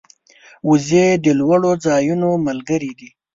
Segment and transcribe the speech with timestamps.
[0.69, 3.09] وزې د لوړو ځایونو ملګرې دي